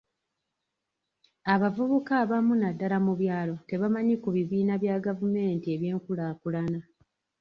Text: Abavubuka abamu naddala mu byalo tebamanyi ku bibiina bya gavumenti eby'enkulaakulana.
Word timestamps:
Abavubuka 1.53 2.11
abamu 2.23 2.53
naddala 2.57 2.97
mu 3.05 3.13
byalo 3.19 3.55
tebamanyi 3.69 4.15
ku 4.23 4.29
bibiina 4.35 4.73
bya 4.81 4.95
gavumenti 5.05 5.65
eby'enkulaakulana. 5.75 6.79